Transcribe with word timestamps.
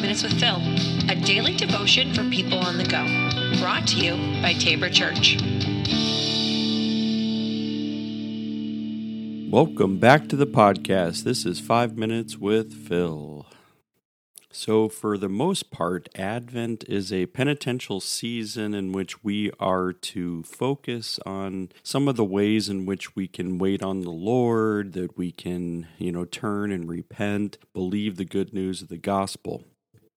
5 0.00 0.06
Minutes 0.06 0.22
with 0.22 0.40
Phil, 0.40 0.56
a 1.10 1.14
daily 1.14 1.54
devotion 1.54 2.14
for 2.14 2.24
people 2.30 2.58
on 2.58 2.78
the 2.78 2.84
go. 2.84 3.04
Brought 3.60 3.86
to 3.88 3.96
you 3.96 4.16
by 4.40 4.54
Tabor 4.54 4.88
Church. 4.88 5.36
Welcome 9.52 9.98
back 9.98 10.26
to 10.28 10.36
the 10.36 10.46
podcast. 10.46 11.24
This 11.24 11.44
is 11.44 11.60
5 11.60 11.98
Minutes 11.98 12.38
with 12.38 12.72
Phil. 12.72 13.44
So, 14.50 14.88
for 14.88 15.18
the 15.18 15.28
most 15.28 15.70
part, 15.70 16.08
Advent 16.14 16.82
is 16.88 17.12
a 17.12 17.26
penitential 17.26 18.00
season 18.00 18.72
in 18.72 18.92
which 18.92 19.22
we 19.22 19.50
are 19.60 19.92
to 19.92 20.42
focus 20.44 21.20
on 21.26 21.68
some 21.82 22.08
of 22.08 22.16
the 22.16 22.24
ways 22.24 22.70
in 22.70 22.86
which 22.86 23.14
we 23.14 23.28
can 23.28 23.58
wait 23.58 23.82
on 23.82 24.00
the 24.00 24.10
Lord, 24.10 24.94
that 24.94 25.18
we 25.18 25.30
can, 25.30 25.88
you 25.98 26.10
know, 26.10 26.24
turn 26.24 26.72
and 26.72 26.88
repent, 26.88 27.58
believe 27.74 28.16
the 28.16 28.24
good 28.24 28.54
news 28.54 28.80
of 28.80 28.88
the 28.88 28.96
gospel. 28.96 29.64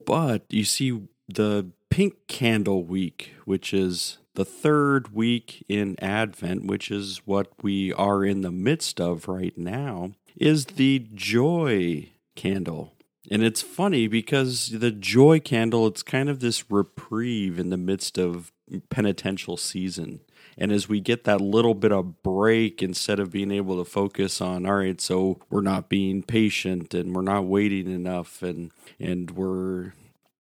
But 0.06 0.46
you 0.50 0.64
see, 0.66 1.02
the 1.28 1.72
Pink 1.90 2.28
Candle 2.28 2.84
Week, 2.84 3.34
which 3.46 3.74
is 3.74 4.18
the 4.36 4.46
third 4.46 5.14
week 5.14 5.64
in 5.70 5.96
Advent, 6.04 6.66
which 6.66 6.90
is 6.90 7.22
what 7.26 7.52
we 7.62 7.94
are 7.94 8.26
in 8.26 8.42
the 8.42 8.52
midst 8.52 9.00
of 9.00 9.28
right 9.28 9.58
now, 9.58 10.12
is 10.36 10.66
the 10.66 11.08
joy 11.14 12.10
candle. 12.36 12.94
And 13.30 13.44
it's 13.44 13.62
funny 13.62 14.08
because 14.08 14.70
the 14.70 14.92
joy 14.92 15.40
candle, 15.40 15.88
it's 15.88 16.04
kind 16.04 16.30
of 16.30 16.40
this 16.40 16.70
reprieve 16.70 17.60
in 17.60 17.70
the 17.70 17.78
midst 17.78 18.18
of 18.18 18.52
penitential 18.90 19.56
season. 19.56 20.22
And 20.58 20.72
as 20.72 20.88
we 20.88 21.00
get 21.00 21.24
that 21.24 21.42
little 21.42 21.74
bit 21.74 21.92
of 21.92 22.22
break, 22.24 22.84
instead 22.84 23.20
of 23.20 23.32
being 23.32 23.52
able 23.52 23.84
to 23.84 23.90
focus 23.90 24.42
on, 24.42 24.66
all 24.66 24.76
right, 24.76 25.00
so 25.00 25.40
we're 25.50 25.62
not 25.62 25.90
being 25.90 26.24
patient 26.24 26.94
and 26.94 27.16
we're 27.16 27.22
not 27.22 27.46
waiting 27.46 27.92
enough 27.92 28.42
and 28.42 28.72
and 29.00 29.32
we're 29.32 29.94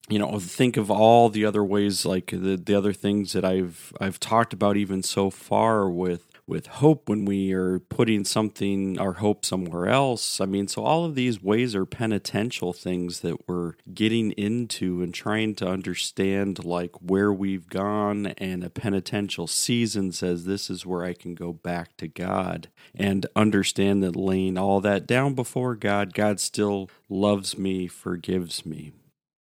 you 0.10 0.20
know 0.20 0.38
think 0.40 0.78
of 0.78 0.92
all 0.92 1.30
the 1.30 1.46
other 1.46 1.64
ways 1.64 2.06
like 2.06 2.28
the, 2.28 2.58
the 2.58 2.76
other 2.76 2.94
things 2.94 3.34
that 3.34 3.46
I've 3.46 3.94
I've 4.00 4.20
talked 4.20 4.54
about 4.54 4.78
even 4.78 5.02
so 5.02 5.30
far 5.30 5.90
with 5.90 6.33
with 6.46 6.68
hope 6.68 7.08
when 7.08 7.24
we 7.24 7.54
are 7.54 7.80
putting 7.80 8.26
something, 8.26 9.00
our 9.00 9.14
hope 9.14 9.46
somewhere 9.46 9.88
else. 9.88 10.42
I 10.42 10.46
mean, 10.46 10.68
so 10.68 10.84
all 10.84 11.06
of 11.06 11.16
these 11.16 11.42
ways 11.42 11.74
are 11.74 11.86
penitential 11.86 12.74
things 12.74 13.22
that 13.22 13.48
we're 13.48 13.74
getting 13.94 14.32
into 14.32 15.02
and 15.02 15.14
trying 15.14 15.56
to 15.56 15.68
understand, 15.68 16.66
like 16.66 16.92
where 17.02 17.32
we've 17.32 17.70
gone. 17.70 18.28
And 18.38 18.64
a 18.64 18.70
penitential 18.70 19.48
season 19.48 20.12
says, 20.12 20.44
This 20.44 20.70
is 20.70 20.86
where 20.86 21.06
I 21.06 21.14
can 21.14 21.34
go 21.34 21.54
back 21.54 21.96
to 21.98 22.08
God 22.08 22.68
and 22.94 23.26
understand 23.36 24.04
that 24.04 24.16
laying 24.16 24.58
all 24.58 24.82
that 24.82 25.08
down 25.08 25.36
before 25.36 25.76
God, 25.76 26.14
God 26.14 26.40
still 26.40 26.90
loves 27.10 27.58
me, 27.58 27.88
forgives 27.88 28.66
me. 28.66 28.92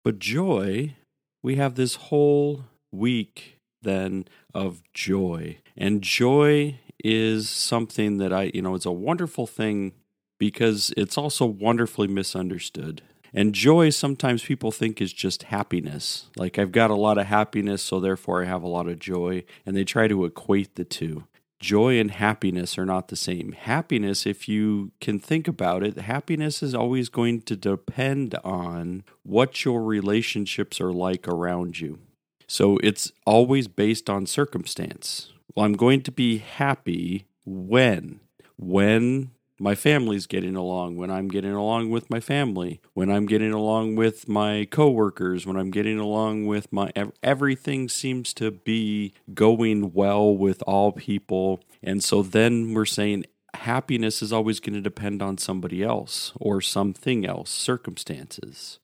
But 0.03 0.19
joy, 0.19 0.95
we 1.41 1.55
have 1.55 1.75
this 1.75 1.95
whole 1.95 2.65
week 2.91 3.55
then 3.81 4.25
of 4.53 4.81
joy. 4.93 5.57
And 5.77 6.01
joy 6.01 6.79
is 7.03 7.49
something 7.49 8.17
that 8.17 8.33
I, 8.33 8.51
you 8.53 8.61
know, 8.61 8.75
it's 8.75 8.85
a 8.85 8.91
wonderful 8.91 9.47
thing 9.47 9.93
because 10.37 10.93
it's 10.97 11.17
also 11.17 11.45
wonderfully 11.45 12.07
misunderstood. 12.07 13.01
And 13.33 13.53
joy, 13.53 13.91
sometimes 13.91 14.43
people 14.43 14.71
think 14.71 15.01
is 15.01 15.13
just 15.13 15.43
happiness. 15.43 16.27
Like, 16.35 16.57
I've 16.57 16.71
got 16.71 16.89
a 16.89 16.95
lot 16.95 17.17
of 17.17 17.27
happiness, 17.27 17.83
so 17.83 17.99
therefore 17.99 18.41
I 18.41 18.47
have 18.47 18.63
a 18.63 18.67
lot 18.67 18.87
of 18.87 18.99
joy. 18.99 19.43
And 19.65 19.75
they 19.75 19.83
try 19.83 20.07
to 20.07 20.25
equate 20.25 20.75
the 20.75 20.85
two. 20.85 21.25
Joy 21.59 21.99
and 21.99 22.09
happiness 22.09 22.77
are 22.77 22.85
not 22.85 23.09
the 23.09 23.17
same. 23.17 23.51
Happiness, 23.51 24.25
if 24.25 24.47
you 24.47 24.91
can 25.01 25.19
think 25.19 25.47
about 25.47 25.83
it, 25.83 25.97
happiness 25.97 26.63
is 26.63 26.73
always 26.73 27.09
going 27.09 27.41
to 27.41 27.55
depend 27.55 28.33
on 28.43 29.03
what 29.23 29.65
your 29.65 29.83
relationships 29.83 30.79
are 30.79 30.93
like 30.93 31.27
around 31.27 31.79
you. 31.79 31.99
So 32.47 32.77
it's 32.81 33.11
always 33.25 33.67
based 33.67 34.09
on 34.09 34.25
circumstance. 34.25 35.33
Well, 35.55 35.65
I'm 35.65 35.73
going 35.73 36.01
to 36.03 36.11
be 36.11 36.37
happy 36.37 37.25
when? 37.45 38.19
When 38.57 39.31
my 39.59 39.75
family's 39.75 40.25
getting 40.25 40.55
along, 40.55 40.97
when 40.97 41.11
I'm 41.11 41.27
getting 41.27 41.51
along 41.51 41.89
with 41.89 42.09
my 42.09 42.19
family, 42.19 42.79
when 42.93 43.09
I'm 43.09 43.25
getting 43.25 43.51
along 43.51 43.95
with 43.95 44.27
my 44.27 44.67
coworkers, 44.69 45.45
when 45.45 45.57
I'm 45.57 45.71
getting 45.71 45.99
along 45.99 46.45
with 46.45 46.71
my 46.71 46.91
everything 47.21 47.89
seems 47.89 48.33
to 48.35 48.51
be 48.51 49.13
going 49.33 49.93
well 49.93 50.35
with 50.35 50.63
all 50.65 50.91
people. 50.91 51.61
And 51.83 52.03
so 52.03 52.21
then 52.21 52.73
we're 52.73 52.85
saying 52.85 53.25
happiness 53.55 54.21
is 54.21 54.31
always 54.31 54.59
going 54.59 54.75
to 54.75 54.81
depend 54.81 55.21
on 55.21 55.37
somebody 55.37 55.83
else 55.83 56.31
or 56.39 56.61
something 56.61 57.25
else, 57.25 57.49
circumstances. 57.49 58.79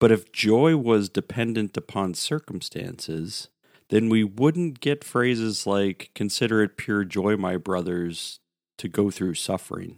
But 0.00 0.12
if 0.12 0.32
joy 0.32 0.76
was 0.76 1.08
dependent 1.08 1.76
upon 1.76 2.14
circumstances, 2.14 3.48
then 3.90 4.08
we 4.08 4.24
wouldn't 4.24 4.80
get 4.80 5.04
phrases 5.04 5.66
like, 5.66 6.10
consider 6.14 6.62
it 6.62 6.76
pure 6.76 7.04
joy, 7.04 7.36
my 7.36 7.56
brothers, 7.56 8.40
to 8.78 8.88
go 8.88 9.10
through 9.10 9.34
suffering. 9.34 9.96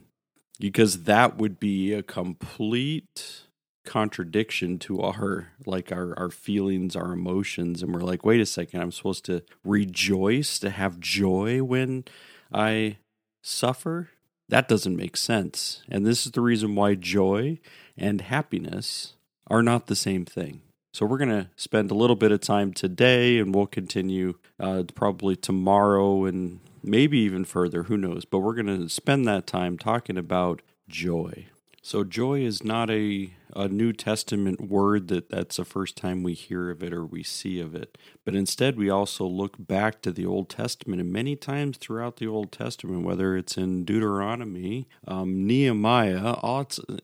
Because 0.58 1.04
that 1.04 1.38
would 1.38 1.58
be 1.58 1.92
a 1.92 2.02
complete 2.02 3.42
contradiction 3.84 4.78
to 4.78 5.00
our 5.00 5.48
like 5.64 5.90
our, 5.90 6.16
our 6.18 6.30
feelings 6.30 6.94
our 6.94 7.12
emotions 7.12 7.82
and 7.82 7.94
we're 7.94 8.02
like 8.02 8.22
wait 8.22 8.38
a 8.38 8.44
second 8.44 8.78
i'm 8.78 8.92
supposed 8.92 9.24
to 9.24 9.42
rejoice 9.64 10.58
to 10.58 10.68
have 10.68 11.00
joy 11.00 11.62
when 11.62 12.04
i 12.52 12.98
suffer 13.42 14.10
that 14.50 14.68
doesn't 14.68 14.98
make 14.98 15.16
sense 15.16 15.82
and 15.88 16.04
this 16.04 16.26
is 16.26 16.32
the 16.32 16.42
reason 16.42 16.74
why 16.74 16.94
joy 16.94 17.58
and 17.96 18.20
happiness 18.20 19.14
are 19.50 19.62
not 19.62 19.88
the 19.88 19.96
same 19.96 20.24
thing. 20.24 20.62
So 20.92 21.06
we're 21.06 21.18
going 21.18 21.30
to 21.30 21.48
spend 21.56 21.90
a 21.90 21.94
little 21.94 22.16
bit 22.16 22.32
of 22.32 22.40
time 22.40 22.72
today 22.72 23.38
and 23.38 23.54
we'll 23.54 23.66
continue 23.66 24.34
uh, 24.58 24.82
probably 24.94 25.36
tomorrow 25.36 26.24
and 26.24 26.60
maybe 26.82 27.18
even 27.18 27.44
further, 27.44 27.84
who 27.84 27.96
knows. 27.96 28.24
But 28.24 28.40
we're 28.40 28.54
going 28.54 28.66
to 28.66 28.88
spend 28.88 29.26
that 29.26 29.46
time 29.46 29.78
talking 29.78 30.18
about 30.18 30.62
joy. 30.88 31.46
So 31.80 32.02
joy 32.04 32.40
is 32.40 32.64
not 32.64 32.90
a 32.90 33.32
a 33.54 33.68
New 33.68 33.92
Testament 33.92 34.60
word 34.60 35.08
that 35.08 35.30
that's 35.30 35.56
the 35.56 35.64
first 35.64 35.96
time 35.96 36.22
we 36.22 36.34
hear 36.34 36.70
of 36.70 36.82
it 36.82 36.92
or 36.92 37.04
we 37.04 37.22
see 37.22 37.60
of 37.60 37.74
it. 37.74 37.98
But 38.24 38.34
instead, 38.34 38.76
we 38.76 38.90
also 38.90 39.24
look 39.24 39.56
back 39.58 40.02
to 40.02 40.12
the 40.12 40.26
Old 40.26 40.48
Testament, 40.48 41.00
and 41.00 41.12
many 41.12 41.36
times 41.36 41.78
throughout 41.78 42.16
the 42.16 42.26
Old 42.26 42.52
Testament, 42.52 43.04
whether 43.04 43.36
it's 43.36 43.56
in 43.56 43.84
Deuteronomy, 43.84 44.88
um, 45.06 45.46
Nehemiah, 45.46 46.36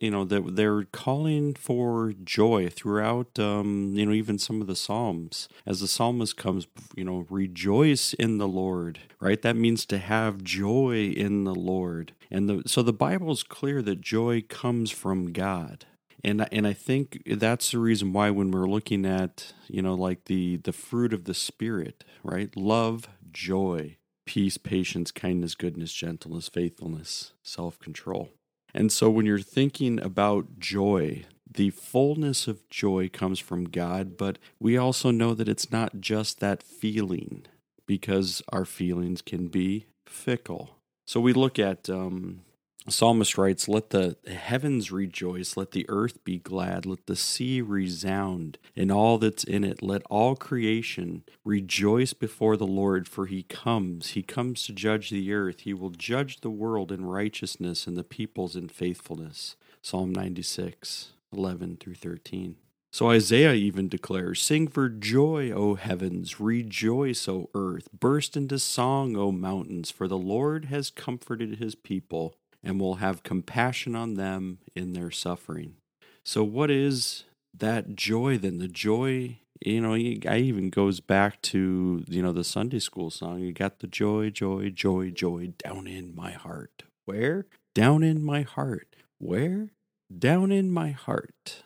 you 0.00 0.10
know, 0.10 0.24
that 0.24 0.56
they're 0.56 0.84
calling 0.84 1.54
for 1.54 2.12
joy 2.24 2.68
throughout, 2.68 3.38
um, 3.38 3.92
you 3.94 4.06
know, 4.06 4.12
even 4.12 4.38
some 4.38 4.60
of 4.60 4.66
the 4.66 4.76
Psalms. 4.76 5.48
As 5.64 5.80
the 5.80 5.88
psalmist 5.88 6.36
comes, 6.36 6.66
you 6.94 7.04
know, 7.04 7.26
rejoice 7.30 8.12
in 8.14 8.38
the 8.38 8.48
Lord, 8.48 9.00
right? 9.20 9.40
That 9.42 9.56
means 9.56 9.86
to 9.86 9.98
have 9.98 10.44
joy 10.44 11.12
in 11.16 11.44
the 11.44 11.54
Lord. 11.54 12.12
And 12.30 12.48
the, 12.48 12.62
so 12.66 12.82
the 12.82 12.92
Bible 12.92 13.30
is 13.32 13.42
clear 13.42 13.82
that 13.82 14.00
joy 14.00 14.42
comes 14.42 14.90
from 14.90 15.32
God 15.32 15.86
and 16.26 16.46
and 16.52 16.66
I 16.66 16.72
think 16.72 17.22
that's 17.24 17.70
the 17.70 17.78
reason 17.78 18.12
why 18.12 18.30
when 18.30 18.50
we're 18.50 18.68
looking 18.68 19.06
at 19.06 19.54
you 19.68 19.80
know 19.80 19.94
like 19.94 20.24
the 20.24 20.56
the 20.56 20.72
fruit 20.72 21.14
of 21.14 21.24
the 21.24 21.34
spirit, 21.34 22.04
right? 22.22 22.54
Love, 22.56 23.08
joy, 23.30 23.96
peace, 24.26 24.58
patience, 24.58 25.10
kindness, 25.12 25.54
goodness, 25.54 25.92
gentleness, 25.92 26.48
faithfulness, 26.48 27.32
self-control. 27.42 28.30
And 28.74 28.92
so 28.92 29.08
when 29.08 29.24
you're 29.24 29.38
thinking 29.38 30.02
about 30.02 30.58
joy, 30.58 31.24
the 31.50 31.70
fullness 31.70 32.48
of 32.48 32.68
joy 32.68 33.08
comes 33.08 33.38
from 33.38 33.64
God, 33.64 34.18
but 34.18 34.38
we 34.60 34.76
also 34.76 35.10
know 35.10 35.32
that 35.32 35.48
it's 35.48 35.70
not 35.70 36.00
just 36.00 36.40
that 36.40 36.62
feeling 36.62 37.46
because 37.86 38.42
our 38.50 38.64
feelings 38.64 39.22
can 39.22 39.46
be 39.46 39.86
fickle. 40.04 40.76
So 41.06 41.20
we 41.20 41.32
look 41.32 41.58
at 41.58 41.88
um, 41.88 42.42
psalmist 42.92 43.36
writes, 43.36 43.68
Let 43.68 43.90
the 43.90 44.16
heavens 44.26 44.92
rejoice, 44.92 45.56
let 45.56 45.72
the 45.72 45.86
earth 45.88 46.22
be 46.24 46.38
glad, 46.38 46.86
let 46.86 47.06
the 47.06 47.16
sea 47.16 47.60
resound, 47.60 48.58
and 48.74 48.92
all 48.92 49.18
that's 49.18 49.44
in 49.44 49.64
it. 49.64 49.82
Let 49.82 50.02
all 50.10 50.36
creation 50.36 51.24
rejoice 51.44 52.12
before 52.12 52.56
the 52.56 52.66
Lord, 52.66 53.08
for 53.08 53.26
he 53.26 53.42
comes. 53.42 54.10
He 54.10 54.22
comes 54.22 54.64
to 54.64 54.72
judge 54.72 55.10
the 55.10 55.32
earth. 55.32 55.60
He 55.60 55.74
will 55.74 55.90
judge 55.90 56.40
the 56.40 56.50
world 56.50 56.92
in 56.92 57.04
righteousness 57.04 57.86
and 57.86 57.96
the 57.96 58.04
peoples 58.04 58.56
in 58.56 58.68
faithfulness. 58.68 59.56
Psalm 59.82 60.12
96, 60.12 61.12
11 61.32 61.76
through 61.78 61.94
13. 61.94 62.56
So 62.92 63.10
Isaiah 63.10 63.52
even 63.52 63.88
declares, 63.88 64.40
Sing 64.40 64.68
for 64.68 64.88
joy, 64.88 65.50
O 65.50 65.74
heavens, 65.74 66.40
rejoice, 66.40 67.28
O 67.28 67.50
earth, 67.54 67.88
burst 67.92 68.36
into 68.38 68.58
song, 68.58 69.16
O 69.16 69.30
mountains, 69.30 69.90
for 69.90 70.08
the 70.08 70.16
Lord 70.16 70.66
has 70.66 70.90
comforted 70.90 71.58
his 71.58 71.74
people 71.74 72.36
and 72.66 72.80
will 72.80 72.96
have 72.96 73.22
compassion 73.22 73.94
on 73.94 74.14
them 74.14 74.58
in 74.74 74.92
their 74.92 75.10
suffering. 75.10 75.76
So, 76.24 76.42
what 76.42 76.70
is 76.70 77.24
that 77.56 77.94
joy 77.94 78.38
then? 78.38 78.58
The 78.58 78.66
joy, 78.66 79.38
you 79.64 79.80
know, 79.80 79.94
I 79.94 80.38
even 80.38 80.70
goes 80.70 80.98
back 80.98 81.40
to, 81.42 82.04
you 82.08 82.22
know, 82.22 82.32
the 82.32 82.42
Sunday 82.42 82.80
school 82.80 83.10
song. 83.10 83.38
You 83.38 83.52
got 83.52 83.78
the 83.78 83.86
joy, 83.86 84.30
joy, 84.30 84.70
joy, 84.70 85.10
joy 85.10 85.52
down 85.56 85.86
in 85.86 86.14
my 86.16 86.32
heart. 86.32 86.82
Where? 87.04 87.46
Down 87.74 88.02
in 88.02 88.24
my 88.24 88.42
heart. 88.42 88.96
Where? 89.18 89.70
Down 90.16 90.50
in 90.50 90.72
my 90.72 90.90
heart. 90.90 91.62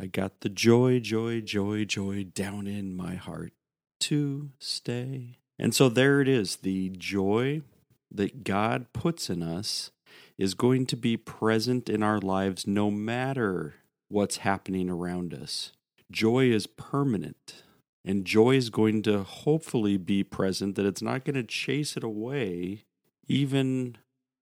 I 0.00 0.06
got 0.06 0.40
the 0.40 0.48
joy, 0.48 1.00
joy, 1.00 1.40
joy, 1.40 1.84
joy 1.84 2.24
down 2.24 2.68
in 2.68 2.96
my 2.96 3.16
heart 3.16 3.52
to 4.00 4.50
stay. 4.60 5.38
And 5.58 5.74
so 5.74 5.88
there 5.88 6.20
it 6.20 6.28
is. 6.28 6.56
The 6.56 6.90
joy 6.90 7.62
that 8.10 8.44
God 8.44 8.86
puts 8.92 9.28
in 9.28 9.42
us 9.42 9.90
is 10.38 10.54
going 10.54 10.86
to 10.86 10.96
be 10.96 11.16
present 11.16 11.88
in 11.88 12.02
our 12.02 12.18
lives 12.18 12.66
no 12.66 12.90
matter 12.90 13.74
what's 14.08 14.38
happening 14.38 14.90
around 14.90 15.32
us. 15.32 15.72
Joy 16.10 16.46
is 16.46 16.66
permanent, 16.66 17.62
and 18.04 18.24
joy 18.24 18.56
is 18.56 18.70
going 18.70 19.02
to 19.02 19.22
hopefully 19.22 19.96
be 19.96 20.22
present, 20.22 20.76
that 20.76 20.86
it's 20.86 21.02
not 21.02 21.24
going 21.24 21.36
to 21.36 21.42
chase 21.42 21.96
it 21.96 22.04
away 22.04 22.84
even 23.26 23.96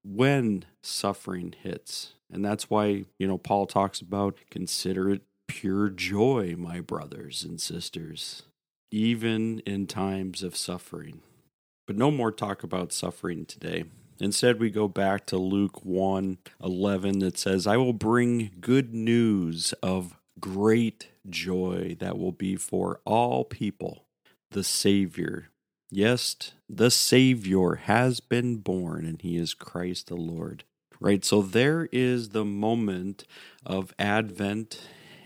when 0.04 0.64
suffering 0.82 1.54
hits. 1.62 2.14
And 2.30 2.44
that's 2.44 2.68
why, 2.68 3.04
you 3.18 3.28
know, 3.28 3.38
Paul 3.38 3.66
talks 3.66 4.00
about 4.00 4.38
consider 4.50 5.10
it 5.10 5.22
pure 5.46 5.90
joy, 5.90 6.56
my 6.58 6.80
brothers 6.80 7.44
and 7.44 7.60
sisters, 7.60 8.42
even 8.90 9.60
in 9.60 9.86
times 9.86 10.42
of 10.42 10.56
suffering. 10.56 11.20
But 11.86 11.96
no 11.96 12.10
more 12.10 12.32
talk 12.32 12.62
about 12.62 12.92
suffering 12.92 13.44
today. 13.44 13.84
Instead, 14.18 14.60
we 14.60 14.70
go 14.70 14.88
back 14.88 15.26
to 15.26 15.36
Luke 15.36 15.84
1 15.84 16.38
11 16.62 17.18
that 17.20 17.38
says, 17.38 17.66
I 17.66 17.76
will 17.76 17.92
bring 17.92 18.52
good 18.60 18.94
news 18.94 19.72
of 19.82 20.16
great 20.40 21.08
joy 21.28 21.96
that 22.00 22.18
will 22.18 22.32
be 22.32 22.56
for 22.56 23.00
all 23.04 23.44
people. 23.44 24.04
The 24.50 24.64
Savior, 24.64 25.48
yes, 25.90 26.52
the 26.68 26.90
Savior 26.90 27.76
has 27.76 28.20
been 28.20 28.56
born, 28.56 29.06
and 29.06 29.20
he 29.20 29.36
is 29.36 29.54
Christ 29.54 30.08
the 30.08 30.16
Lord. 30.16 30.64
Right? 31.00 31.24
So 31.24 31.42
there 31.42 31.88
is 31.90 32.28
the 32.28 32.44
moment 32.44 33.24
of 33.66 33.92
Advent 33.98 34.80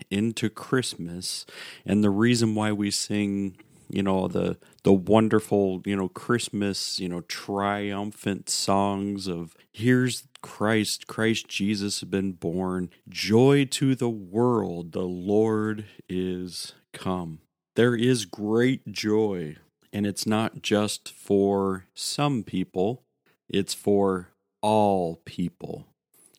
into 0.09 0.49
Christmas, 0.49 1.45
and 1.85 2.03
the 2.03 2.09
reason 2.09 2.55
why 2.55 2.71
we 2.71 2.89
sing 2.89 3.57
you 3.89 4.03
know 4.03 4.27
the 4.27 4.57
the 4.83 4.93
wonderful 4.93 5.81
you 5.85 5.95
know 5.95 6.09
christmas 6.09 6.99
you 6.99 7.07
know 7.07 7.21
triumphant 7.21 8.49
songs 8.49 9.27
of 9.27 9.55
here's 9.71 10.27
christ 10.41 11.07
christ 11.07 11.47
jesus 11.47 11.99
has 12.01 12.09
been 12.09 12.31
born. 12.33 12.89
Joy 13.09 13.65
to 13.65 13.95
the 13.95 14.09
world 14.09 14.91
the 14.91 15.01
lord 15.01 15.85
is 16.09 16.73
come. 16.93 17.39
There 17.75 17.95
is 17.95 18.25
great 18.25 18.91
joy 18.91 19.57
and 19.93 20.05
it's 20.05 20.25
not 20.25 20.61
just 20.61 21.09
for 21.09 21.85
some 21.93 22.43
people 22.43 23.03
it's 23.49 23.73
for 23.73 24.29
all 24.61 25.21
people. 25.25 25.87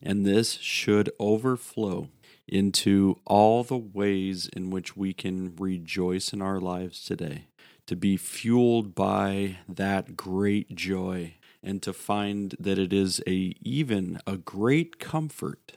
And 0.03 0.25
this 0.25 0.53
should 0.53 1.11
overflow 1.19 2.09
into 2.49 3.19
all 3.25 3.63
the 3.63 3.77
ways 3.77 4.49
in 4.49 4.71
which 4.71 4.97
we 4.97 5.13
can 5.13 5.55
rejoice 5.57 6.33
in 6.33 6.43
our 6.43 6.61
lives 6.61 7.05
today, 7.05 7.47
to 7.87 7.97
be 7.97 8.17
fueled 8.17 8.95
by 8.95 9.59
that 9.69 10.17
great 10.17 10.75
joy, 10.75 11.35
and 11.63 11.83
to 11.83 11.93
find 11.93 12.55
that 12.59 12.79
it 12.79 12.93
is 12.93 13.21
a 13.27 13.55
even 13.63 14.19
a 14.27 14.37
great 14.37 14.99
comfort 14.99 15.75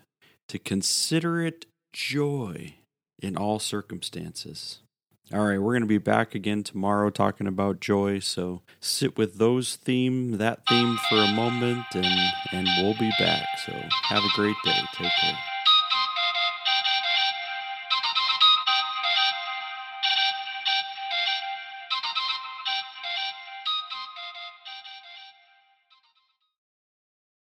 to 0.47 0.59
consider 0.59 1.41
it 1.41 1.65
joy 1.93 2.75
in 3.19 3.37
all 3.37 3.59
circumstances. 3.59 4.79
All 5.33 5.45
right, 5.45 5.59
we're 5.59 5.71
going 5.71 5.81
to 5.81 5.87
be 5.87 5.97
back 5.97 6.35
again 6.35 6.61
tomorrow 6.61 7.09
talking 7.09 7.47
about 7.47 7.79
joy. 7.79 8.19
So 8.19 8.63
sit 8.81 9.17
with 9.17 9.37
those 9.37 9.77
theme, 9.77 10.37
that 10.39 10.67
theme 10.67 10.97
for 11.09 11.19
a 11.19 11.31
moment, 11.31 11.85
and 11.93 12.33
and 12.51 12.67
we'll 12.77 12.97
be 12.99 13.11
back. 13.17 13.47
So 13.65 13.71
have 14.09 14.23
a 14.23 14.35
great 14.35 14.57
day. 14.65 14.79
Take 14.93 15.11
care. 15.21 15.50